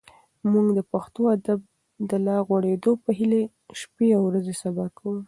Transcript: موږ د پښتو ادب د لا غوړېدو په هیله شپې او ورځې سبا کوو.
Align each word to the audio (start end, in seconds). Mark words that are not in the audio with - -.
موږ 0.51 0.67
د 0.77 0.79
پښتو 0.91 1.21
ادب 1.35 1.59
د 2.09 2.11
لا 2.25 2.37
غوړېدو 2.47 2.91
په 3.03 3.09
هیله 3.17 3.39
شپې 3.81 4.07
او 4.17 4.21
ورځې 4.29 4.53
سبا 4.63 4.85
کوو. 4.97 5.15